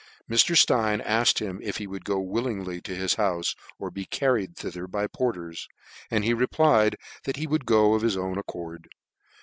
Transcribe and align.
Mr. 0.27 0.57
Stein 0.57 0.99
afked 0.99 1.37
him 1.37 1.59
if 1.61 1.77
he 1.77 1.85
would 1.85 2.03
go 2.03 2.19
willingly 2.19 2.81
to 2.81 2.95
his 2.95 3.17
houfe, 3.17 3.55
or 3.77 3.91
be 3.91 4.03
carried 4.03 4.55
thither 4.55 4.87
by 4.87 5.05
porters: 5.05 5.69
and 6.09 6.23
he, 6.25 6.33
replied 6.33 6.95
that 7.25 7.35
he 7.37 7.45
would 7.45 7.67
go 7.67 7.93
of 7.93 8.01
his 8.01 8.17
own 8.17 8.39
accord. 8.39 8.89